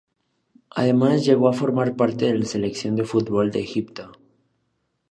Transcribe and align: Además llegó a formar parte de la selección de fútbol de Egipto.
Además 0.71 1.25
llegó 1.25 1.47
a 1.47 1.53
formar 1.53 1.95
parte 1.95 2.25
de 2.25 2.39
la 2.39 2.45
selección 2.45 2.95
de 2.95 3.03
fútbol 3.03 3.51
de 3.51 3.59
Egipto. 3.59 4.11